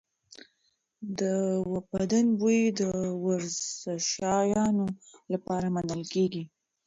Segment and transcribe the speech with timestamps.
[1.19, 1.21] د
[1.91, 2.81] بدن بوی د
[3.25, 4.85] ورزشځایونو
[5.33, 6.43] لپاره منل کېږي.